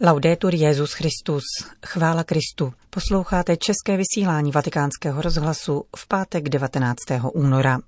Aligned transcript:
Laudetur 0.00 0.54
Jezus 0.54 0.92
Christus, 0.92 1.42
chvála 1.86 2.24
Kristu. 2.24 2.72
Posloucháte 2.90 3.56
české 3.56 3.96
vysílání 3.96 4.52
Vatikánského 4.52 5.22
rozhlasu 5.22 5.84
v 5.96 6.08
pátek 6.08 6.48
19. 6.48 6.96
února. 7.32 7.78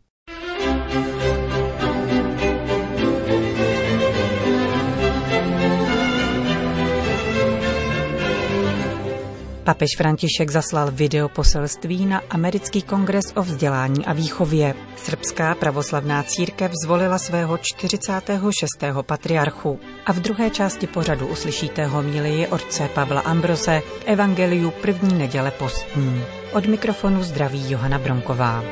Papež 9.64 9.88
František 9.96 10.50
zaslal 10.50 10.90
video 10.90 11.28
poselství 11.28 12.06
na 12.06 12.22
americký 12.30 12.82
kongres 12.82 13.32
o 13.36 13.42
vzdělání 13.42 14.06
a 14.06 14.12
výchově. 14.12 14.74
Srbská 14.96 15.54
pravoslavná 15.54 16.22
církev 16.22 16.72
zvolila 16.84 17.18
svého 17.18 17.58
46. 17.58 18.68
patriarchu. 19.02 19.80
A 20.06 20.12
v 20.12 20.20
druhé 20.20 20.50
části 20.50 20.86
pořadu 20.86 21.26
uslyšíte 21.26 21.86
homílii 21.86 22.46
otce 22.46 22.88
Pavla 22.94 23.20
Ambrose 23.20 23.80
k 23.80 24.02
evangeliu 24.04 24.70
první 24.70 25.18
neděle 25.18 25.50
postní. 25.50 26.22
Od 26.52 26.66
mikrofonu 26.66 27.22
zdraví 27.22 27.70
Johana 27.70 27.98
Bronková. 27.98 28.64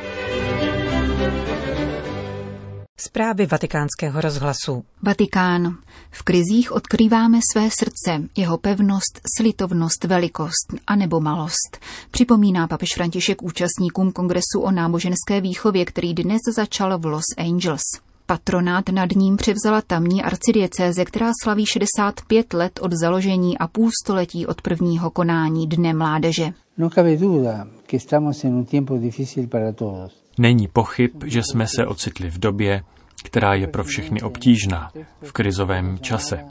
Zprávy 2.99 3.45
vatikánského 3.45 4.21
rozhlasu. 4.21 4.83
Vatikán. 5.01 5.77
V 6.11 6.23
krizích 6.23 6.71
odkrýváme 6.71 7.39
své 7.51 7.69
srdce, 7.71 8.29
jeho 8.37 8.57
pevnost, 8.57 9.21
slitovnost, 9.37 10.03
velikost 10.03 10.73
a 10.87 10.95
nebo 10.95 11.19
malost. 11.19 11.77
Připomíná 12.11 12.67
papež 12.67 12.89
František 12.95 13.43
účastníkům 13.43 14.11
kongresu 14.11 14.59
o 14.61 14.71
náboženské 14.71 15.41
výchově, 15.41 15.85
který 15.85 16.13
dnes 16.13 16.41
začal 16.55 16.99
v 16.99 17.05
Los 17.05 17.25
Angeles. 17.37 18.06
Patronát 18.29 18.89
nad 18.89 19.11
ním 19.11 19.37
převzala 19.37 19.81
tamní 19.81 20.23
arcidiecéze, 20.23 21.05
která 21.05 21.31
slaví 21.43 21.65
65 21.65 22.53
let 22.53 22.79
od 22.81 22.91
založení 22.93 23.57
a 23.57 23.67
půl 23.67 23.89
století 24.03 24.47
od 24.47 24.61
prvního 24.61 25.11
konání 25.11 25.67
Dne 25.67 25.93
mládeže. 25.93 26.49
No 26.77 26.89
cabe 26.89 27.17
duda 27.17 27.67
que 27.85 27.97
estamos 27.97 28.43
en 28.43 28.53
un 28.53 28.65
tiempo 28.65 28.97
difícil 28.97 29.47
para 29.47 29.71
todos. 29.71 30.23
Není 30.37 30.67
pochyb, 30.67 31.11
že 31.25 31.41
jsme 31.43 31.67
se 31.67 31.85
ocitli 31.85 32.29
v 32.29 32.37
době, 32.39 32.83
která 33.23 33.53
je 33.53 33.67
pro 33.67 33.83
všechny 33.83 34.21
obtížná, 34.21 34.91
v 35.21 35.31
krizovém 35.31 35.97
čase. 36.01 36.45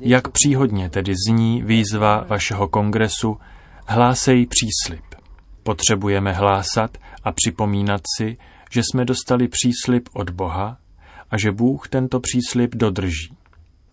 Jak 0.00 0.28
příhodně 0.28 0.90
tedy 0.90 1.14
zní 1.28 1.62
výzva 1.62 2.24
vašeho 2.28 2.68
kongresu 2.68 3.36
Hlásej 3.86 4.46
příslip. 4.46 5.04
Potřebujeme 5.62 6.32
hlásat 6.32 6.98
a 7.24 7.32
připomínat 7.32 8.00
si, 8.16 8.36
že 8.70 8.80
jsme 8.80 9.04
dostali 9.04 9.48
příslip 9.48 10.08
od 10.12 10.30
Boha 10.30 10.78
a 11.30 11.38
že 11.38 11.52
Bůh 11.52 11.88
tento 11.88 12.20
příslip 12.20 12.74
dodrží. 12.74 13.36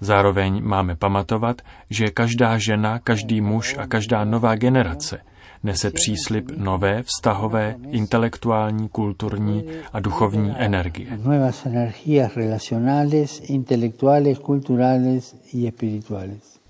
Zároveň 0.02 0.64
máme 0.64 0.96
pamatovat, 0.96 1.62
že 1.90 2.10
každá 2.10 2.58
žena, 2.58 3.00
každý 3.00 3.42
muž 3.42 3.76
a 3.78 3.88
každá 3.88 4.26
nová 4.26 4.56
generace– 4.56 5.22
nese 5.66 5.92
příslip 5.92 6.52
nové 6.58 7.04
vztahové, 7.04 7.76
intelektuální, 7.90 8.90
kulturní 8.90 9.64
a 9.94 10.00
duchovní 10.00 10.54
energie. 10.58 11.20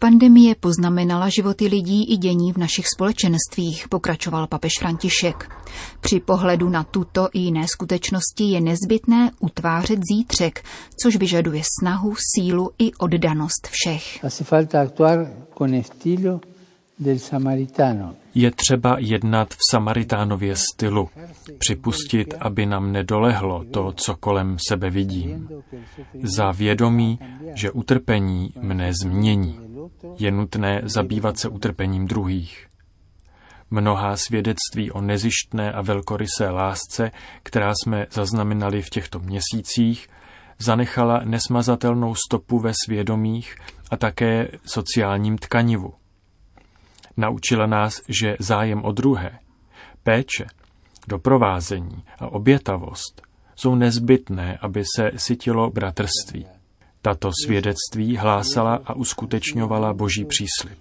Pandemie 0.06 0.56
poznamenala 0.56 1.30
životy 1.30 1.68
lidí 1.68 2.14
i 2.14 2.18
dění 2.18 2.54
v 2.54 2.58
našich 2.58 2.86
společenstvích, 2.88 3.88
pokračoval 3.90 4.48
papež 4.48 4.72
František. 4.80 5.52
Při 6.02 6.20
pohledu 6.20 6.70
na 6.70 6.84
tuto 6.84 7.30
i 7.34 7.40
jiné 7.40 7.66
skutečnosti 7.68 8.44
je 8.44 8.62
nezbytné 8.62 9.32
utvářet 9.40 10.00
zítřek, 10.12 10.64
což 11.04 11.16
vyžaduje 11.16 11.64
snahu, 11.80 12.14
sílu 12.36 12.72
i 12.80 12.94
oddanost 12.94 13.68
všech. 13.72 14.20
Je 18.36 18.52
třeba 18.52 18.96
jednat 19.00 19.54
v 19.54 19.58
Samaritánově 19.72 20.56
stylu, 20.56 21.10
připustit, 21.58 22.34
aby 22.40 22.66
nám 22.66 22.92
nedolehlo 22.92 23.64
to, 23.72 23.94
co 23.96 24.16
kolem 24.16 24.58
sebe 24.70 24.90
vidím. 24.90 25.50
Za 26.24 26.52
vědomí, 26.52 27.20
že 27.54 27.72
utrpení 27.72 28.54
mne 28.62 28.92
změní. 29.04 29.65
Je 30.18 30.32
nutné 30.32 30.82
zabývat 30.84 31.40
se 31.40 31.50
utrpením 31.50 32.08
druhých. 32.08 32.68
Mnohá 33.70 34.18
svědectví 34.18 34.92
o 34.92 35.02
nezištné 35.02 35.72
a 35.72 35.82
velkorysé 35.82 36.50
lásce, 36.50 37.12
která 37.44 37.74
jsme 37.84 38.06
zaznamenali 38.12 38.82
v 38.82 38.90
těchto 38.90 39.20
měsících, 39.20 40.08
zanechala 40.60 41.22
nesmazatelnou 41.26 42.16
stopu 42.16 42.60
ve 42.60 42.72
svědomích 42.86 43.56
a 43.92 43.98
také 43.98 44.48
sociálním 44.66 45.38
tkanivu. 45.38 45.94
Naučila 47.18 47.66
nás, 47.66 48.02
že 48.08 48.36
zájem 48.40 48.86
o 48.86 48.92
druhé, 48.92 49.40
péče, 50.04 50.46
doprovázení 51.08 52.04
a 52.20 52.28
obětavost 52.28 53.22
jsou 53.56 53.76
nezbytné, 53.76 54.58
aby 54.62 54.84
se 54.96 55.12
sytilo 55.16 55.70
bratrství. 55.70 56.55
Tato 57.06 57.32
svědectví 57.46 58.18
hlásala 58.18 58.80
a 58.86 58.94
uskutečňovala 58.94 59.94
Boží 59.94 60.26
příslip. 60.26 60.78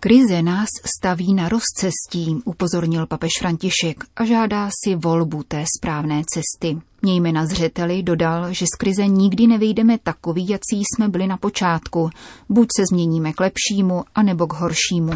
Krize 0.00 0.42
nás 0.42 0.68
staví 0.98 1.34
na 1.34 1.48
rozcestí, 1.48 2.36
upozornil 2.44 3.06
papež 3.06 3.30
František 3.38 4.04
a 4.16 4.24
žádá 4.24 4.70
si 4.84 4.94
volbu 4.94 5.42
té 5.42 5.64
správné 5.78 6.22
cesty. 6.34 6.78
Mějme 7.02 7.32
na 7.32 7.46
zřeteli, 7.46 8.02
dodal, 8.02 8.52
že 8.52 8.66
z 8.74 8.76
krize 8.78 9.06
nikdy 9.06 9.46
nevyjdeme 9.46 9.98
takový, 10.02 10.48
jací 10.48 10.82
jsme 10.82 11.08
byli 11.08 11.26
na 11.26 11.36
počátku. 11.36 12.10
Buď 12.48 12.68
se 12.76 12.82
změníme 12.90 13.32
k 13.32 13.40
lepšímu, 13.40 14.04
anebo 14.14 14.46
k 14.46 14.52
horšímu. 14.52 15.12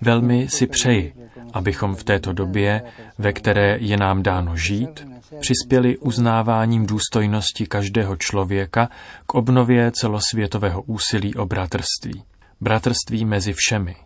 Velmi 0.00 0.48
si 0.48 0.66
přeji, 0.66 1.14
abychom 1.54 1.94
v 1.94 2.04
této 2.04 2.32
době, 2.32 2.82
ve 3.18 3.32
které 3.32 3.78
je 3.78 3.96
nám 3.96 4.22
dáno 4.22 4.56
žít, 4.56 5.06
přispěli 5.40 5.98
uznáváním 5.98 6.86
důstojnosti 6.86 7.66
každého 7.66 8.16
člověka 8.16 8.88
k 9.26 9.34
obnově 9.34 9.90
celosvětového 9.90 10.82
úsilí 10.82 11.34
o 11.34 11.46
bratrství 11.46 12.24
bratrství 12.64 13.24
mezi 13.24 13.52
všemi. 13.56 13.96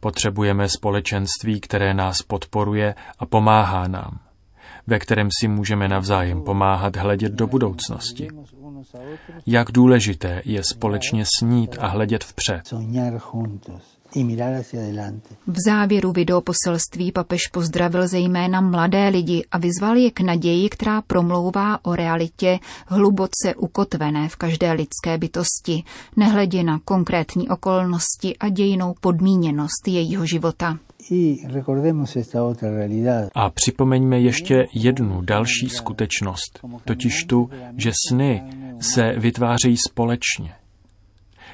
Potřebujeme 0.00 0.68
společenství, 0.68 1.60
které 1.60 1.94
nás 1.94 2.22
podporuje 2.22 2.94
a 3.18 3.26
pomáhá 3.26 3.88
nám, 3.88 4.20
ve 4.86 4.98
kterém 4.98 5.28
si 5.40 5.48
můžeme 5.48 5.88
navzájem 5.88 6.42
pomáhat 6.42 6.96
hledět 6.96 7.32
do 7.32 7.46
budoucnosti. 7.46 8.28
Jak 9.46 9.72
důležité 9.72 10.42
je 10.44 10.62
společně 10.64 11.24
snít 11.38 11.76
a 11.80 11.86
hledět 11.86 12.24
vpřed. 12.24 12.62
V 15.46 15.56
závěru 15.66 16.12
videoposelství 16.12 17.12
papež 17.12 17.48
pozdravil 17.52 18.08
zejména 18.08 18.60
mladé 18.60 19.08
lidi 19.08 19.44
a 19.50 19.58
vyzval 19.58 19.96
je 19.96 20.10
k 20.10 20.20
naději, 20.20 20.68
která 20.68 21.02
promlouvá 21.02 21.84
o 21.84 21.96
realitě 21.96 22.58
hluboce 22.86 23.54
ukotvené 23.56 24.28
v 24.28 24.36
každé 24.36 24.72
lidské 24.72 25.18
bytosti, 25.18 25.84
nehledě 26.16 26.62
na 26.62 26.80
konkrétní 26.84 27.48
okolnosti 27.48 28.36
a 28.36 28.48
dějinou 28.48 28.94
podmíněnost 29.00 29.88
jejího 29.88 30.26
života. 30.26 30.78
A 33.34 33.50
připomeňme 33.50 34.20
ještě 34.20 34.66
jednu 34.74 35.20
další 35.22 35.68
skutečnost, 35.68 36.60
totiž 36.84 37.24
tu, 37.24 37.50
že 37.76 37.92
sny 38.08 38.42
se 38.80 39.12
vytvářejí 39.18 39.76
společně. 39.76 40.54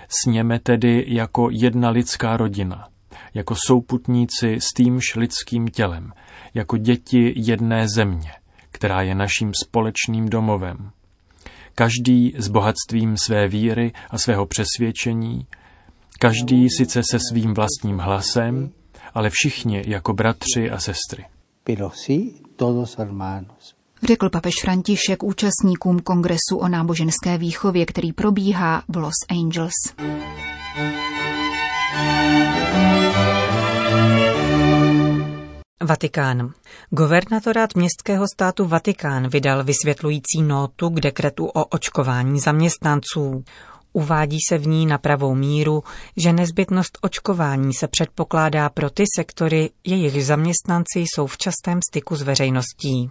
Sněme 0.09 0.59
tedy 0.59 1.05
jako 1.09 1.49
jedna 1.51 1.91
lidská 1.91 2.37
rodina, 2.37 2.89
jako 3.35 3.55
souputníci 3.67 4.57
s 4.61 4.73
týmž 4.77 5.15
lidským 5.17 5.69
tělem, 5.69 6.13
jako 6.55 6.77
děti 6.77 7.33
jedné 7.37 7.89
země, 7.89 8.33
která 8.71 9.03
je 9.03 9.15
naším 9.15 9.53
společným 9.65 10.29
domovem. 10.29 10.91
Každý 11.75 12.35
s 12.39 12.49
bohatstvím 12.49 13.17
své 13.17 13.49
víry 13.49 13.93
a 14.11 14.19
svého 14.19 14.47
přesvědčení, 14.47 15.47
každý 16.19 16.71
sice 16.79 17.03
se 17.11 17.19
svým 17.31 17.55
vlastním 17.55 17.99
hlasem, 17.99 18.73
ale 19.15 19.31
všichni 19.31 19.83
jako 19.87 20.13
bratři 20.13 20.71
a 20.71 20.79
sestry. 20.79 21.25
Pero 21.65 21.91
sí, 21.91 22.43
todos 22.57 22.99
hermanos 22.99 23.74
řekl 24.05 24.31
papež 24.31 24.55
František 24.63 25.23
účastníkům 25.23 25.99
kongresu 25.99 26.57
o 26.59 26.69
náboženské 26.69 27.39
výchově, 27.39 27.87
který 27.87 28.13
probíhá 28.13 28.83
v 28.89 28.97
Los 28.97 29.15
Angeles. 29.31 29.73
Vatikán. 35.85 36.53
Governatorát 36.91 37.75
městského 37.77 38.27
státu 38.35 38.65
Vatikán 38.65 39.29
vydal 39.29 39.65
vysvětlující 39.65 40.43
notu 40.43 40.89
k 40.89 41.01
dekretu 41.01 41.47
o 41.47 41.65
očkování 41.65 42.41
zaměstnanců. 42.41 43.45
Uvádí 43.93 44.39
se 44.49 44.59
v 44.59 44.67
ní 44.67 44.87
na 44.87 44.99
pravou 44.99 45.35
míru, 45.35 45.83
že 46.17 46.33
nezbytnost 46.33 46.99
očkování 47.01 47.75
se 47.75 47.89
předpokládá 47.89 48.69
pro 48.69 48.91
ty 48.91 49.05
sektory, 49.17 49.71
jejich 49.85 50.27
zaměstnanci 50.27 51.01
jsou 51.01 51.27
v 51.27 51.39
častém 51.39 51.81
styku 51.91 52.17
s 52.17 52.23
veřejností. 52.23 53.11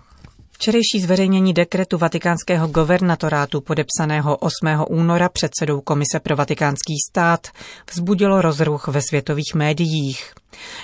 Včerejší 0.54 1.00
zveřejnění 1.02 1.54
dekretu 1.54 1.98
vatikánského 1.98 2.68
governatorátu 2.68 3.62
podepsaného 3.62 4.38
8. 4.38 4.86
února 4.90 5.30
předsedou 5.30 5.82
Komise 5.82 6.20
pro 6.20 6.36
vatikánský 6.36 6.94
stát 7.10 7.48
vzbudilo 7.92 8.42
rozruch 8.42 8.88
ve 8.88 9.02
světových 9.10 9.56
médiích. 9.56 10.34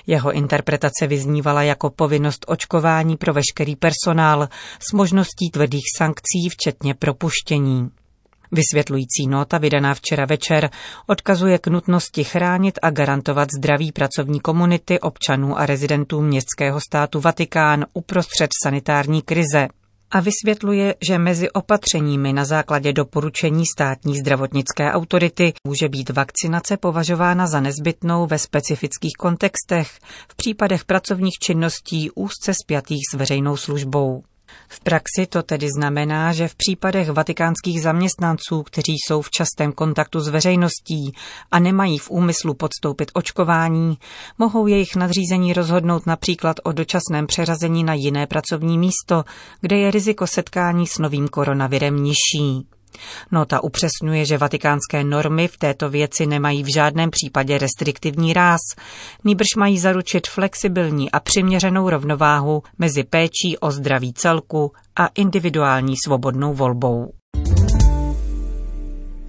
Jeho 0.08 0.32
interpretace 0.32 1.08
vyznívala 1.08 1.64
jako 1.64 1.90
povinnost 1.90 2.46
očkování 2.48 3.18
pro 3.18 3.34
veškerý 3.34 3.76
personál 3.76 4.50
s 4.90 4.94
možností 4.94 5.50
tvrdých 5.52 5.86
sankcí, 5.98 6.50
včetně 6.50 6.94
propuštění. 6.94 7.90
Vysvětlující 8.52 9.28
nota 9.28 9.58
vydaná 9.58 9.94
včera 9.94 10.26
večer 10.26 10.70
odkazuje 11.08 11.58
k 11.58 11.68
nutnosti 11.68 12.24
chránit 12.24 12.80
a 12.82 12.90
garantovat 12.90 13.50
zdraví 13.58 13.92
pracovní 13.92 14.40
komunity 14.40 15.00
občanů 15.00 15.60
a 15.60 15.66
rezidentů 15.66 16.22
městského 16.22 16.80
státu 16.80 17.20
Vatikán 17.20 17.86
uprostřed 17.94 18.50
sanitární 18.64 19.22
krize 19.22 19.68
a 20.12 20.20
vysvětluje, 20.20 20.96
že 21.08 21.18
mezi 21.18 21.52
opatřeními 21.52 22.34
na 22.34 22.46
základě 22.46 22.94
doporučení 22.94 23.64
státní 23.76 24.20
zdravotnické 24.20 24.92
autority 24.92 25.54
může 25.68 25.90
být 25.90 26.10
vakcinace 26.10 26.78
považována 26.78 27.48
za 27.48 27.62
nezbytnou 27.62 28.28
ve 28.28 28.40
specifických 28.40 29.14
kontextech 29.20 29.90
v 30.30 30.36
případech 30.36 30.86
pracovních 30.86 31.38
činností 31.44 32.12
úzce 32.12 32.54
spjatých 32.64 33.02
s 33.12 33.18
veřejnou 33.18 33.58
službou. 33.58 34.24
V 34.68 34.80
praxi 34.80 35.28
to 35.30 35.44
tedy 35.44 35.68
znamená, 35.78 36.34
že 36.34 36.48
v 36.48 36.56
případech 36.56 37.10
vatikánských 37.10 37.82
zaměstnanců, 37.82 38.64
kteří 38.64 38.94
jsou 38.94 39.22
v 39.22 39.32
častém 39.32 39.72
kontaktu 39.72 40.20
s 40.20 40.28
veřejností 40.28 41.14
a 41.52 41.60
nemají 41.60 41.98
v 41.98 42.10
úmyslu 42.10 42.54
podstoupit 42.54 43.12
očkování, 43.14 43.98
mohou 44.38 44.68
jejich 44.68 44.96
nadřízení 44.96 45.54
rozhodnout 45.54 46.06
například 46.06 46.56
o 46.64 46.72
dočasném 46.72 47.28
přeřazení 47.28 47.84
na 47.84 47.94
jiné 47.94 48.28
pracovní 48.28 48.78
místo, 48.78 49.24
kde 49.62 49.78
je 49.78 49.92
riziko 49.92 50.28
setkání 50.28 50.88
s 50.88 50.98
novým 50.98 51.28
koronavirem 51.28 52.04
nižší. 52.04 52.68
Nota 53.32 53.64
upřesňuje, 53.64 54.26
že 54.26 54.38
vatikánské 54.38 55.04
normy 55.04 55.48
v 55.48 55.58
této 55.58 55.90
věci 55.90 56.26
nemají 56.26 56.64
v 56.64 56.74
žádném 56.74 57.10
případě 57.12 57.58
restriktivní 57.58 58.34
ráz, 58.34 58.62
nýbrž 59.24 59.48
mají 59.58 59.80
zaručit 59.80 60.28
flexibilní 60.28 61.12
a 61.12 61.20
přiměřenou 61.20 61.90
rovnováhu 61.90 62.64
mezi 62.78 63.04
péčí 63.04 63.58
o 63.60 63.72
zdraví 63.72 64.14
celku 64.14 64.72
a 64.96 65.08
individuální 65.16 65.94
svobodnou 66.06 66.54
volbou. 66.54 67.12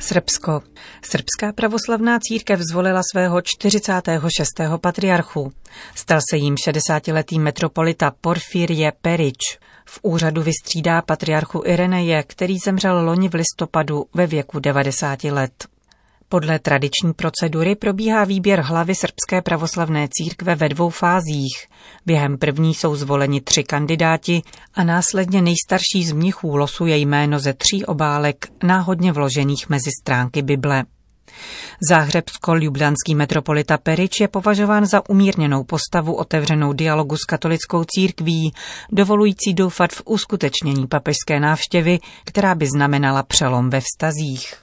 Srbsko. 0.00 0.62
Srbská 1.02 1.52
pravoslavná 1.54 2.18
církev 2.18 2.60
zvolila 2.60 3.02
svého 3.12 3.40
46. 3.44 4.48
patriarchu. 4.80 5.52
Stal 5.94 6.20
se 6.30 6.36
jím 6.36 6.54
60-letý 6.54 7.38
metropolita 7.38 8.12
Porfirie 8.20 8.92
Perič. 9.02 9.58
V 9.92 9.98
úřadu 10.02 10.42
vystřídá 10.42 11.02
patriarchu 11.02 11.62
Ireneje, 11.66 12.22
který 12.22 12.58
zemřel 12.58 13.04
loni 13.04 13.28
v 13.28 13.34
listopadu 13.34 14.04
ve 14.14 14.26
věku 14.26 14.58
90 14.58 15.24
let. 15.24 15.68
Podle 16.28 16.58
tradiční 16.58 17.12
procedury 17.16 17.74
probíhá 17.76 18.24
výběr 18.24 18.60
hlavy 18.60 18.94
srbské 18.94 19.42
pravoslavné 19.42 20.08
církve 20.10 20.54
ve 20.54 20.68
dvou 20.68 20.90
fázích. 20.90 21.66
Během 22.06 22.38
první 22.38 22.74
jsou 22.74 22.96
zvoleni 22.96 23.40
tři 23.40 23.64
kandidáti 23.64 24.42
a 24.74 24.84
následně 24.84 25.42
nejstarší 25.42 26.04
z 26.04 26.12
mnichů 26.12 26.56
losuje 26.56 26.96
jméno 26.96 27.38
ze 27.38 27.52
tří 27.54 27.84
obálek 27.86 28.48
náhodně 28.62 29.12
vložených 29.12 29.68
mezi 29.68 29.90
stránky 30.00 30.42
Bible. 30.42 30.84
Záhřebsko-ljubljanský 31.90 33.14
metropolita 33.14 33.78
Perič 33.78 34.20
je 34.20 34.28
považován 34.28 34.86
za 34.86 35.08
umírněnou 35.08 35.64
postavu 35.64 36.14
otevřenou 36.14 36.72
dialogu 36.72 37.16
s 37.16 37.24
katolickou 37.24 37.84
církví, 37.84 38.52
dovolující 38.92 39.54
doufat 39.54 39.92
v 39.92 40.02
uskutečnění 40.04 40.86
papežské 40.86 41.40
návštěvy, 41.40 41.98
která 42.24 42.54
by 42.54 42.66
znamenala 42.66 43.22
přelom 43.22 43.70
ve 43.70 43.80
vztazích. 43.80 44.54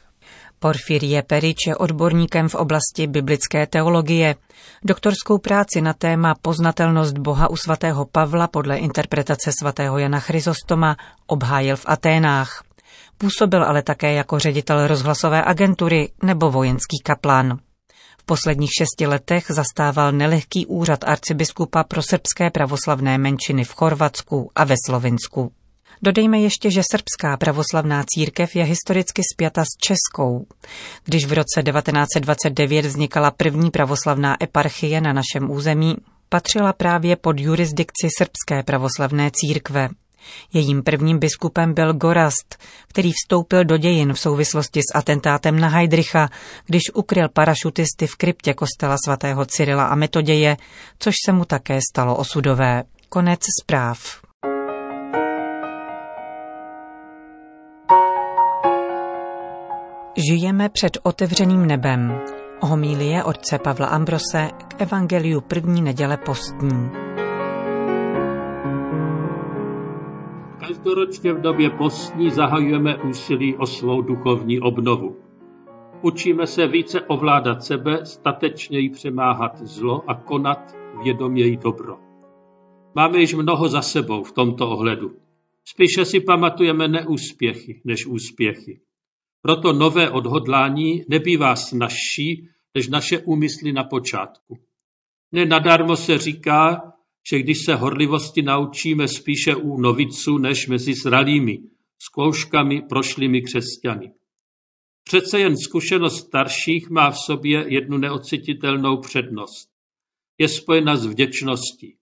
Porfirie 0.60 1.22
Perič 1.22 1.68
je 1.68 1.75
odborníkem 1.75 2.50
v 2.50 2.56
oblasti 2.56 3.08
biblické 3.08 3.68
teologie. 3.68 4.36
Doktorskou 4.84 5.38
práci 5.38 5.81
na 5.81 5.94
téma 5.94 6.36
Poznatelnost 6.42 7.18
Boha 7.18 7.50
u 7.50 7.56
svatého 7.56 8.06
Pavla 8.06 8.48
podle 8.48 8.78
interpretace 8.78 9.52
svatého 9.60 9.98
Jana 9.98 10.19
Chryzostoma 10.19 10.98
obhájil 11.28 11.75
v 11.75 11.86
Aténách. 11.88 12.67
Působil 13.18 13.64
ale 13.64 13.81
také 13.84 14.14
jako 14.14 14.40
ředitel 14.40 14.88
rozhlasové 14.88 15.44
agentury 15.44 16.12
nebo 16.24 16.52
vojenský 16.52 17.00
kaplan. 17.04 17.60
V 18.19 18.24
posledních 18.25 18.69
šesti 18.80 19.08
letech 19.08 19.46
zastával 19.50 20.12
nelehký 20.12 20.66
úřad 20.66 21.04
arcibiskupa 21.04 21.84
pro 21.84 22.02
srbské 22.02 22.50
pravoslavné 22.50 23.18
menšiny 23.18 23.64
v 23.64 23.74
Chorvatsku 23.74 24.52
a 24.56 24.64
ve 24.64 24.75
Slovinsku. 24.86 25.52
Dodejme 26.02 26.40
ještě, 26.40 26.72
že 26.72 26.81
srbská 26.92 27.38
pravoslavná 27.38 28.04
církev 28.16 28.56
je 28.56 28.64
historicky 28.64 29.22
spjata 29.34 29.62
s 29.62 29.78
českou. 29.86 30.46
Když 31.06 31.25
v 31.25 31.34
roce 31.34 31.64
1929 31.64 32.86
vznikala 32.86 33.31
první 33.31 33.72
pravoslavná 33.72 34.44
eparchie 34.44 35.02
na 35.02 35.14
našem 35.14 35.52
území, 35.52 35.96
patřila 36.30 36.74
právě 36.74 37.16
pod 37.16 37.40
jurisdikci 37.40 38.08
srbské 38.18 38.64
pravoslavné 38.64 39.31
církve. 39.34 39.90
Jejím 40.54 40.84
prvním 40.84 41.19
biskupem 41.19 41.74
byl 41.74 41.94
Gorast, 41.94 42.58
který 42.88 43.12
vstoupil 43.12 43.64
do 43.64 43.78
dějin 43.78 44.14
v 44.14 44.19
souvislosti 44.19 44.80
s 44.80 44.96
atentátem 44.96 45.60
na 45.60 45.68
Heidricha, 45.68 46.30
když 46.66 46.81
ukryl 46.94 47.30
parašutisty 47.30 48.08
v 48.08 48.16
kryptě 48.16 48.54
kostela 48.54 48.96
svatého 49.06 49.46
Cyrila 49.46 49.86
a 49.86 49.96
Metoděje, 49.96 50.58
což 51.00 51.14
se 51.25 51.31
mu 51.31 51.46
také 51.46 51.80
stalo 51.92 52.16
osudové. 52.16 52.84
Konec 53.10 53.40
zpráv. 53.64 54.00
Žijeme 60.30 60.69
před 60.69 60.98
otevřeným 61.04 61.66
nebem. 61.66 62.19
Homílie 62.62 63.24
otce 63.24 63.60
Pavla 63.60 63.88
Ambrose 63.88 64.50
k 64.68 64.81
Evangeliu 64.81 65.42
první 65.42 65.81
neděle 65.81 66.18
postní. 66.18 67.06
Každoročně 70.68 71.34
v 71.34 71.42
době 71.42 71.69
postní 71.69 72.31
zahajujeme 72.31 72.98
úsilí 73.04 73.56
o 73.56 73.66
svou 73.66 74.02
duchovní 74.02 74.60
obnovu. 74.60 75.18
Učíme 76.02 76.48
se 76.48 76.68
více 76.68 77.02
ovládat 77.02 77.64
sebe, 77.64 78.06
statečněji 78.06 78.90
přemáhat 78.90 79.62
zlo 79.62 80.10
a 80.10 80.16
konat 80.16 80.75
vědoměji 81.04 81.58
dobro. 81.58 81.98
Máme 82.96 83.19
již 83.19 83.34
mnoho 83.34 83.69
za 83.69 83.81
sebou 83.81 84.24
v 84.24 84.31
tomto 84.31 84.69
ohledu. 84.69 85.12
Spíše 85.66 86.06
si 86.06 86.19
pamatujeme 86.19 86.88
neúspěchy 86.88 87.81
než 87.86 88.06
úspěchy. 88.06 88.80
Proto 89.42 89.74
nové 89.74 90.10
odhodlání 90.10 91.04
nebývá 91.10 91.56
snažší 91.56 92.50
než 92.76 92.88
naše 92.88 93.19
úmysly 93.19 93.74
na 93.74 93.83
počátku. 93.83 94.57
Nenadarmo 95.31 95.95
se 95.95 96.18
říká, 96.18 96.94
že 97.30 97.40
když 97.40 97.57
se 97.66 97.76
horlivosti 97.76 98.42
naučíme 98.42 99.07
spíše 99.07 99.56
u 99.56 99.81
noviců 99.81 100.38
než 100.38 100.68
mezi 100.68 100.94
zralými, 100.94 101.60
zkouškami 102.00 102.81
prošlými 102.81 103.42
křesťany. 103.42 104.12
Přece 105.04 105.40
jen 105.40 105.57
zkušenost 105.57 106.26
starších 106.28 106.90
má 106.90 107.12
v 107.12 107.18
sobě 107.18 107.66
jednu 107.68 107.98
neocititelnou 107.98 108.98
přednost. 109.02 109.69
Je 110.38 110.50
spojena 110.50 110.96
s 110.98 111.06
vděčností. 111.06 111.98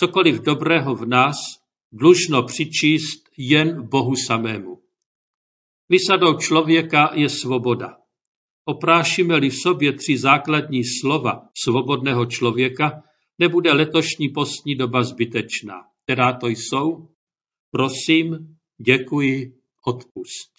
Cokoliv 0.00 0.40
dobrého 0.40 0.94
v 0.94 1.06
nás 1.06 1.36
dlužno 1.92 2.42
přičíst 2.42 3.28
jen 3.38 3.88
Bohu 3.88 4.16
samému. 4.26 4.82
Vysadou 5.88 6.38
člověka 6.38 7.10
je 7.14 7.28
svoboda. 7.28 7.96
Oprášíme-li 8.64 9.50
v 9.50 9.56
sobě 9.56 9.92
tři 9.92 10.18
základní 10.18 10.82
slova 10.84 11.48
svobodného 11.62 12.26
člověka, 12.26 13.02
nebude 13.38 13.72
letošní 13.72 14.28
postní 14.28 14.74
doba 14.74 15.02
zbytečná. 15.02 15.74
Která 16.04 16.32
to 16.32 16.48
jsou? 16.48 17.08
Prosím, 17.70 18.56
děkuji, 18.78 19.52
odpusť. 19.86 20.52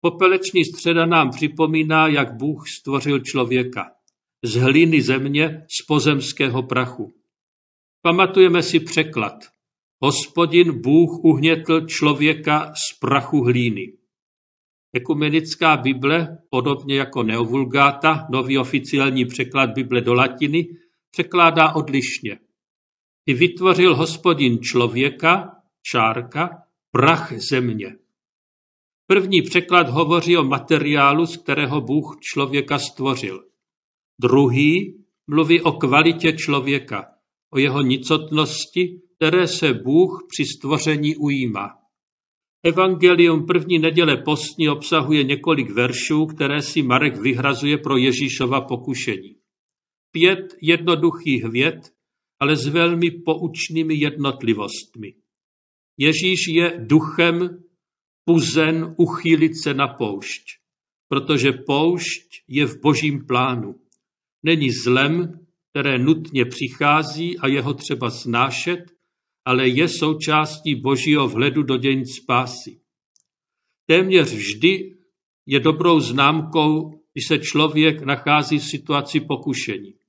Popeleční 0.00 0.64
středa 0.64 1.06
nám 1.06 1.30
připomíná, 1.30 2.08
jak 2.08 2.36
Bůh 2.36 2.68
stvořil 2.68 3.18
člověka. 3.18 3.90
Z 4.44 4.54
hliny 4.54 5.02
země, 5.02 5.66
z 5.80 5.86
pozemského 5.86 6.62
prachu. 6.62 7.12
Pamatujeme 8.02 8.62
si 8.62 8.80
překlad. 8.80 9.34
Hospodin 10.02 10.80
Bůh 10.80 11.24
uhnětl 11.24 11.86
člověka 11.86 12.72
z 12.74 12.98
prachu 12.98 13.44
hlíny. 13.44 13.92
Ekumenická 14.92 15.76
Bible, 15.76 16.38
podobně 16.50 16.96
jako 16.96 17.22
Neovulgáta, 17.22 18.26
nový 18.30 18.58
oficiální 18.58 19.24
překlad 19.24 19.70
Bible 19.70 20.00
do 20.00 20.14
latiny, 20.14 20.68
překládá 21.10 21.72
odlišně. 21.74 22.38
I 23.26 23.34
vytvořil 23.34 23.96
hospodin 23.96 24.58
člověka, 24.62 25.50
čárka, 25.82 26.48
prach 26.90 27.32
země. 27.32 27.96
První 29.06 29.42
překlad 29.42 29.88
hovoří 29.88 30.36
o 30.36 30.44
materiálu, 30.44 31.26
z 31.26 31.36
kterého 31.36 31.80
Bůh 31.80 32.16
člověka 32.20 32.78
stvořil. 32.78 33.44
Druhý 34.20 35.04
mluví 35.26 35.60
o 35.60 35.72
kvalitě 35.72 36.32
člověka, 36.32 37.06
o 37.52 37.58
jeho 37.58 37.82
nicotnosti, 37.82 39.00
které 39.16 39.46
se 39.46 39.74
Bůh 39.74 40.26
při 40.28 40.44
stvoření 40.44 41.16
ujímá. 41.16 41.68
Evangelium 42.62 43.46
první 43.46 43.78
neděle 43.78 44.16
postní 44.16 44.68
obsahuje 44.68 45.24
několik 45.24 45.70
veršů, 45.70 46.26
které 46.26 46.62
si 46.62 46.82
Marek 46.82 47.16
vyhrazuje 47.16 47.78
pro 47.78 47.96
Ježíšova 47.96 48.60
pokušení. 48.60 49.39
Pět 50.10 50.56
jednoduchých 50.62 51.44
věd, 51.44 51.92
ale 52.40 52.56
s 52.56 52.66
velmi 52.66 53.10
poučnými 53.10 53.94
jednotlivostmi. 53.94 55.14
Ježíš 55.98 56.40
je 56.48 56.78
duchem 56.78 57.62
puzen 58.24 58.94
uchýlit 58.98 59.52
se 59.62 59.74
na 59.74 59.88
poušť, 59.88 60.42
protože 61.08 61.52
poušť 61.52 62.42
je 62.48 62.66
v 62.66 62.80
božím 62.80 63.26
plánu. 63.26 63.74
Není 64.42 64.70
zlem, 64.70 65.40
které 65.70 65.98
nutně 65.98 66.44
přichází 66.44 67.38
a 67.38 67.46
jeho 67.46 67.74
třeba 67.74 68.10
snášet, 68.10 68.78
ale 69.44 69.68
je 69.68 69.88
součástí 69.88 70.74
božího 70.74 71.28
vhledu 71.28 71.62
do 71.62 71.76
děň 71.76 72.04
spásy. 72.04 72.80
Téměř 73.86 74.32
vždy 74.32 74.96
je 75.46 75.60
dobrou 75.60 76.00
známkou, 76.00 76.90
když 77.12 77.26
se 77.28 77.38
člověk 77.38 78.02
nachází 78.02 78.58
v 78.58 78.64
situaci 78.64 79.20
pokušení. 79.20 79.99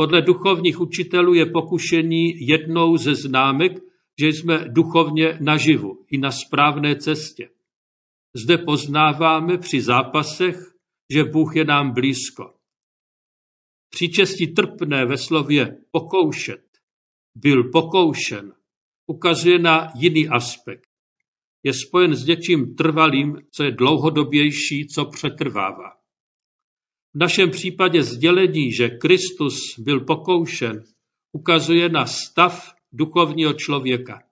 Podle 0.00 0.22
duchovních 0.22 0.80
učitelů 0.80 1.34
je 1.34 1.46
pokušení 1.46 2.46
jednou 2.46 2.96
ze 2.96 3.14
známek, 3.14 3.72
že 4.20 4.28
jsme 4.28 4.64
duchovně 4.68 5.38
naživu 5.40 6.06
i 6.10 6.18
na 6.18 6.30
správné 6.30 6.96
cestě. 6.96 7.50
Zde 8.36 8.58
poznáváme 8.58 9.58
při 9.58 9.80
zápasech, 9.80 10.56
že 11.12 11.24
Bůh 11.24 11.56
je 11.56 11.64
nám 11.64 11.94
blízko. 11.94 12.54
Příčestí 13.90 14.46
trpné 14.46 15.06
ve 15.06 15.18
slově 15.18 15.76
pokoušet 15.90 16.64
byl 17.34 17.70
pokoušen 17.70 18.52
ukazuje 19.06 19.58
na 19.58 19.92
jiný 19.94 20.28
aspekt. 20.28 20.88
Je 21.62 21.72
spojen 21.72 22.14
s 22.14 22.26
něčím 22.26 22.74
trvalým, 22.74 23.38
co 23.50 23.62
je 23.64 23.70
dlouhodobější, 23.70 24.86
co 24.86 25.04
přetrvává. 25.04 25.99
V 27.14 27.18
našem 27.18 27.50
případě 27.50 28.02
sdělení, 28.02 28.72
že 28.72 28.88
Kristus 28.88 29.78
byl 29.78 30.00
pokoušen, 30.00 30.84
ukazuje 31.32 31.88
na 31.88 32.06
stav 32.06 32.72
duchovního 32.92 33.52
člověka. 33.52 34.22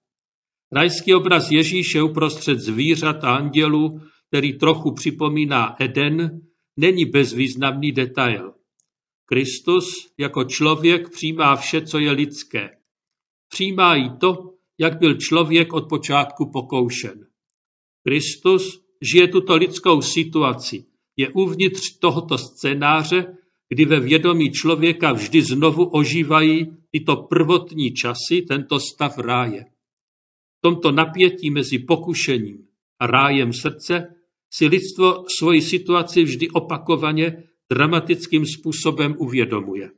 Rajský 0.73 1.15
obraz 1.15 1.51
Ježíše 1.51 2.03
uprostřed 2.03 2.61
zvířat 2.61 3.25
a 3.25 3.37
andělů, 3.37 4.01
který 4.29 4.59
trochu 4.59 4.93
připomíná 4.93 5.77
Eden, 5.81 6.41
není 6.77 7.05
bezvýznamný 7.05 7.93
detail. 7.93 8.55
Kristus 9.27 10.13
jako 10.19 10.45
člověk 10.45 11.11
přijímá 11.11 11.57
vše, 11.57 11.87
co 11.87 11.99
je 11.99 12.11
lidské. 12.11 12.71
Přijímá 13.49 13.97
i 13.97 14.11
to, 14.21 14.55
jak 14.79 14.99
byl 14.99 15.15
člověk 15.15 15.73
od 15.73 15.89
počátku 15.89 16.51
pokoušen. 16.51 17.27
Kristus 18.07 18.81
žije 19.03 19.29
tuto 19.29 19.57
lidskou 19.57 20.03
situaci, 20.03 20.85
je 21.19 21.29
uvnitř 21.29 21.99
tohoto 21.99 22.39
scénáře, 22.39 23.37
kdy 23.69 23.85
ve 23.85 24.01
vědomí 24.01 24.53
člověka 24.53 25.13
vždy 25.13 25.43
znovu 25.43 25.85
ožívají 25.85 26.67
tyto 26.91 27.17
prvotní 27.17 27.93
časy, 27.95 28.43
tento 28.49 28.81
stav 28.81 29.19
ráje. 29.19 29.65
V 30.59 30.61
tomto 30.63 30.93
napětí 30.93 31.51
mezi 31.51 31.79
pokušením 31.79 32.67
a 33.01 33.07
rájem 33.07 33.53
srdce 33.53 34.15
si 34.55 34.67
lidstvo 34.67 35.25
svoji 35.39 35.63
situaci 35.63 36.23
vždy 36.23 36.51
opakovaně 36.51 37.43
dramatickým 37.73 38.47
způsobem 38.47 39.15
uvědomuje. 39.19 39.91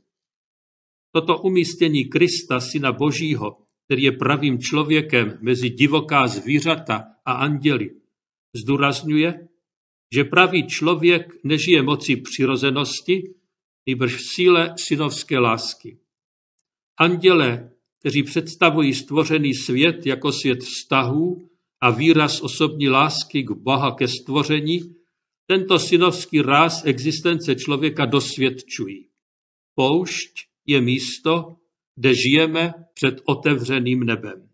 Toto 1.14 1.38
umístění 1.38 2.04
Krista, 2.04 2.60
syna 2.60 2.92
Božího, 2.92 3.56
který 3.84 4.02
je 4.02 4.12
pravým 4.12 4.58
člověkem 4.58 5.38
mezi 5.40 5.70
divoká 5.70 6.26
zvířata 6.26 7.04
a 7.24 7.32
anděli, 7.32 7.90
zdůrazňuje, 8.62 9.48
že 10.14 10.24
pravý 10.24 10.66
člověk 10.66 11.44
nežije 11.44 11.82
moci 11.82 12.16
přirozenosti, 12.16 13.34
nýbrž 13.86 14.16
v 14.16 14.26
síle 14.34 14.74
synovské 14.88 15.38
lásky. 15.38 15.98
Anděle, 16.98 17.70
kteří 17.98 18.22
představují 18.22 18.94
stvořený 18.94 19.54
svět 19.54 20.06
jako 20.06 20.32
svět 20.32 20.60
vztahů 20.60 21.48
a 21.80 21.90
výraz 21.90 22.40
osobní 22.40 22.88
lásky 22.88 23.42
k 23.42 23.50
Boha 23.50 23.94
ke 23.94 24.08
stvoření, 24.08 24.80
tento 25.46 25.78
synovský 25.78 26.42
ráz 26.42 26.82
existence 26.84 27.54
člověka 27.54 28.06
dosvědčují. 28.06 29.08
Poušť 29.74 30.46
je 30.66 30.80
místo, 30.80 31.56
kde 31.96 32.14
žijeme 32.14 32.74
před 32.94 33.20
otevřeným 33.24 34.00
nebem. 34.00 34.50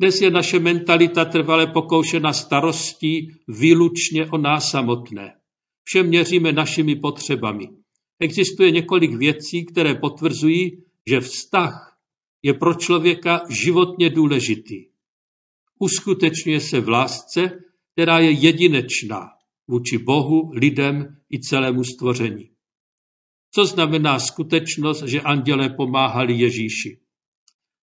Dnes 0.00 0.20
je 0.20 0.30
naše 0.30 0.58
mentalita 0.58 1.24
trvale 1.24 1.66
pokoušena 1.66 2.32
starostí 2.32 3.30
výlučně 3.48 4.26
o 4.26 4.38
nás 4.38 4.70
samotné. 4.70 5.34
Vše 5.84 6.02
měříme 6.02 6.52
našimi 6.52 6.96
potřebami. 6.96 7.68
Existuje 8.20 8.70
několik 8.70 9.14
věcí, 9.14 9.66
které 9.66 9.94
potvrzují, 9.94 10.82
že 11.06 11.20
vztah 11.20 11.98
je 12.42 12.54
pro 12.54 12.74
člověka 12.74 13.40
životně 13.48 14.10
důležitý. 14.10 14.86
Uskutečňuje 15.78 16.60
se 16.60 16.80
v 16.80 16.88
lásce, 16.88 17.50
která 17.92 18.18
je 18.18 18.30
jedinečná 18.30 19.28
vůči 19.68 19.98
Bohu, 19.98 20.50
lidem 20.54 21.16
i 21.32 21.40
celému 21.40 21.84
stvoření. 21.84 22.50
Co 23.50 23.66
znamená 23.66 24.18
skutečnost, 24.18 25.02
že 25.02 25.20
andělé 25.20 25.68
pomáhali 25.68 26.34
Ježíši? 26.34 26.98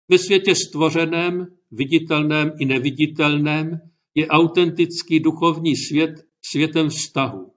Ve 0.09 0.17
světě 0.17 0.55
stvořeném, 0.55 1.47
viditelném 1.71 2.51
i 2.59 2.65
neviditelném 2.65 3.81
je 4.15 4.27
autentický 4.27 5.19
duchovní 5.19 5.75
svět 5.75 6.11
světem 6.41 6.89
vztahu. 6.89 7.53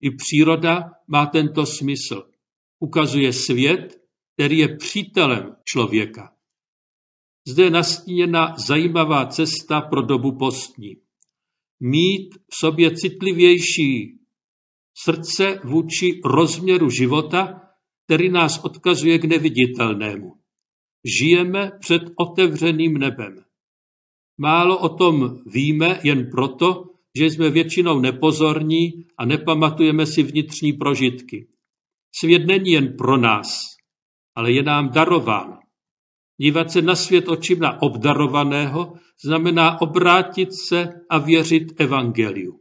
I 0.00 0.10
příroda 0.10 0.90
má 1.08 1.26
tento 1.26 1.66
smysl. 1.66 2.30
Ukazuje 2.78 3.32
svět, 3.32 4.00
který 4.34 4.58
je 4.58 4.76
přítelem 4.76 5.56
člověka. 5.64 6.32
Zde 7.48 7.64
je 7.64 7.70
nastíněna 7.70 8.54
zajímavá 8.66 9.26
cesta 9.26 9.80
pro 9.80 10.02
dobu 10.02 10.38
postní. 10.38 10.96
Mít 11.80 12.34
v 12.34 12.56
sobě 12.60 12.96
citlivější 12.96 14.18
srdce 15.04 15.60
vůči 15.64 16.20
rozměru 16.24 16.90
života, 16.90 17.60
který 18.04 18.30
nás 18.30 18.64
odkazuje 18.64 19.18
k 19.18 19.24
neviditelnému. 19.24 20.39
Žijeme 21.04 21.70
před 21.80 22.02
otevřeným 22.16 22.98
nebem. 22.98 23.44
Málo 24.38 24.78
o 24.78 24.88
tom 24.88 25.38
víme 25.46 26.00
jen 26.02 26.30
proto, 26.30 26.84
že 27.18 27.26
jsme 27.26 27.50
většinou 27.50 28.00
nepozorní 28.00 29.06
a 29.18 29.24
nepamatujeme 29.24 30.06
si 30.06 30.22
vnitřní 30.22 30.72
prožitky. 30.72 31.48
Svět 32.14 32.46
není 32.46 32.70
jen 32.70 32.96
pro 32.96 33.16
nás, 33.16 33.76
ale 34.34 34.52
je 34.52 34.62
nám 34.62 34.90
darován. 34.90 35.58
Dívat 36.40 36.70
se 36.70 36.82
na 36.82 36.96
svět 36.96 37.28
očima 37.28 37.82
obdarovaného 37.82 38.92
znamená 39.24 39.80
obrátit 39.80 40.52
se 40.54 40.88
a 41.10 41.18
věřit 41.18 41.80
evangeliu. 41.80 42.60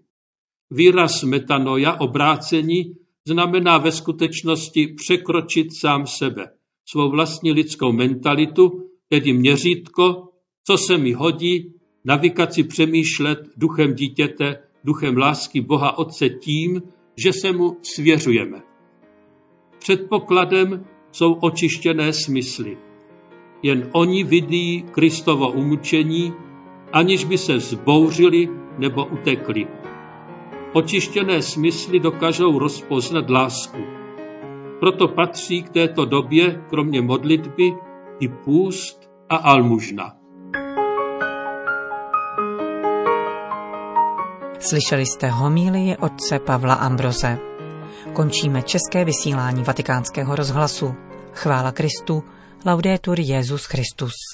Výraz 0.72 1.24
metanoja, 1.24 1.94
obrácení, 1.94 2.96
znamená 3.28 3.78
ve 3.78 3.92
skutečnosti 3.92 4.88
překročit 4.88 5.68
sám 5.80 6.08
sebe, 6.08 6.52
svou 6.92 7.10
vlastní 7.10 7.52
lidskou 7.52 7.92
mentalitu, 7.92 8.90
tedy 9.10 9.34
měřítko, 9.34 10.24
co 10.68 10.78
se 10.78 10.98
mi 10.98 11.12
hodí, 11.12 11.74
navykat 12.06 12.54
si 12.54 12.64
přemýšlet 12.64 13.40
duchem 13.58 13.94
dítěte, 13.94 14.58
duchem 14.84 15.18
lásky 15.18 15.62
Boha 15.62 15.98
Otce 15.98 16.30
tím, 16.30 16.82
že 17.18 17.34
se 17.34 17.52
mu 17.52 17.78
svěřujeme. 17.82 18.62
Předpokladem 19.80 20.86
jsou 21.12 21.34
očištěné 21.34 22.14
smysly. 22.14 22.78
Jen 23.64 23.90
oni 23.92 24.24
vidí 24.24 24.86
Kristovo 24.92 25.52
umučení, 25.52 26.34
aniž 26.94 27.26
by 27.26 27.38
se 27.38 27.60
zbouřili 27.60 28.50
nebo 28.78 29.06
utekli. 29.06 29.68
Očištěné 30.74 31.42
smysly 31.42 32.00
dokážou 32.00 32.60
rozpoznat 32.60 33.30
lásku. 33.30 33.99
Proto 34.80 35.08
patří 35.08 35.64
k 35.64 35.70
této 35.70 36.06
době 36.06 36.62
kromě 36.70 37.02
modlitby 37.02 37.74
i 38.20 38.28
půst 38.28 39.10
a 39.30 39.36
almužna. 39.36 40.16
Slyšeli 44.60 45.06
jste 45.06 45.28
homílii 45.28 45.98
otce 45.98 46.40
Pavla 46.40 46.74
Ambroze. 46.74 47.38
Končíme 48.14 48.62
české 48.62 49.06
vysílání 49.06 49.64
vatikánského 49.64 50.36
rozhlasu. 50.36 50.96
Chvála 51.34 51.72
Kristu, 51.72 52.24
laudetur 52.66 53.20
Jezus 53.20 53.66
Christus. 53.66 54.14